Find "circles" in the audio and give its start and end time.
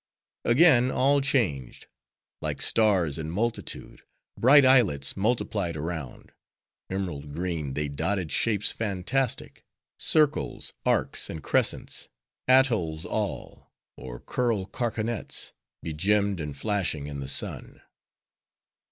9.99-10.73